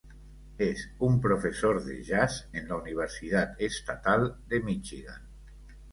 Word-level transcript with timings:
Es 0.57 0.89
un 0.97 1.21
profesor 1.21 1.83
de 1.85 2.01
jazz 2.03 2.49
en 2.53 2.67
la 2.69 2.77
Universidad 2.77 3.53
Estatal 3.61 4.37
de 4.47 4.59
Michigan. 4.59 5.29